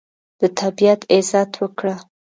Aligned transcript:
د 0.39 0.41
طبیعت 0.59 1.01
عزت 1.13 1.51
وکړه. 1.61 1.95